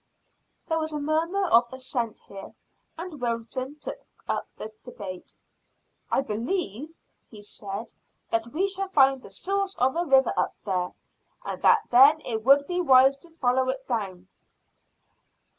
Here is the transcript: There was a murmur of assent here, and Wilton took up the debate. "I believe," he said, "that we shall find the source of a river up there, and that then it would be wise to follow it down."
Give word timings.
There 0.67 0.79
was 0.79 0.93
a 0.93 0.99
murmur 0.99 1.45
of 1.45 1.71
assent 1.71 2.21
here, 2.27 2.55
and 2.97 3.21
Wilton 3.21 3.75
took 3.75 3.99
up 4.27 4.47
the 4.57 4.73
debate. 4.83 5.35
"I 6.09 6.21
believe," 6.21 6.95
he 7.29 7.43
said, 7.43 7.93
"that 8.31 8.47
we 8.47 8.67
shall 8.67 8.89
find 8.89 9.21
the 9.21 9.29
source 9.29 9.75
of 9.75 9.95
a 9.95 10.03
river 10.05 10.33
up 10.35 10.55
there, 10.65 10.93
and 11.45 11.61
that 11.61 11.83
then 11.91 12.19
it 12.25 12.43
would 12.43 12.65
be 12.65 12.81
wise 12.81 13.15
to 13.17 13.29
follow 13.29 13.69
it 13.69 13.85
down." 13.87 14.27